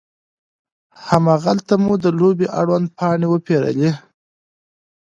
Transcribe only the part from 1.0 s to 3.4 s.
هماغلته مو د لوبې اړوند پاڼې